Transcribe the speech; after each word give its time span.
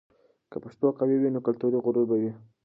که 0.51 0.57
پښتو 0.63 0.87
قوي 0.99 1.17
وي، 1.19 1.29
نو 1.35 1.39
کلتوري 1.47 1.77
غرور 1.85 2.05
به 2.09 2.15
وي. 2.21 2.31